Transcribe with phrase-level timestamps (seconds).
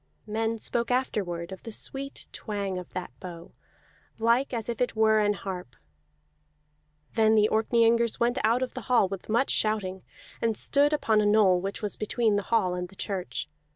[0.25, 3.51] Men spoke afterward of the sweet twang of that bow,
[4.17, 5.75] like as if it were an harp.
[7.13, 10.01] Then the Orkneyingers went out of the hall with much shouting,
[10.41, 13.47] and stood upon a knoll which was between the hall and the church.